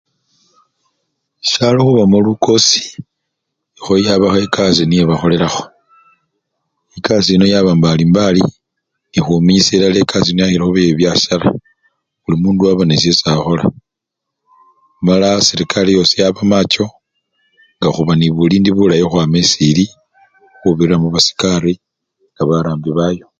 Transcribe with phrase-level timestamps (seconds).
[1.45, 2.81] Sisyalo khubamo lukosi,
[3.77, 5.63] ekhoya yabamo ekasii niyo bakholelakho,
[6.97, 8.41] ekasii yino yaba mbalimbali
[9.11, 11.49] nekhuminyisya ekasii yino yakha khuba yebibyasara,
[12.21, 13.65] buli mundu waba nesyesi akhola
[15.05, 16.85] mala serekari yosi yaba macho
[17.77, 19.85] ngakhuba nende bulindi bulayi khukhwama esi eli
[20.59, 21.73] khubirira mubasikari
[22.33, 23.25] ne barambi bayo.